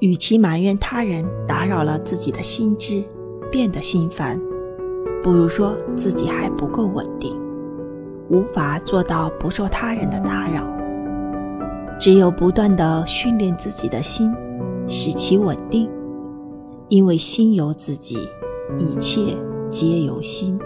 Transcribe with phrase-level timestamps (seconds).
[0.00, 3.04] 与其埋怨他人打扰了自己的心智，
[3.50, 4.40] 变得心烦，
[5.22, 7.38] 不如说自己还不够稳定，
[8.30, 10.66] 无法做到不受他人的打扰。
[11.98, 14.34] 只有不断的训练自己的心，
[14.88, 15.90] 使其稳定，
[16.88, 18.16] 因为心由自己，
[18.78, 19.36] 一切
[19.70, 20.58] 皆由心。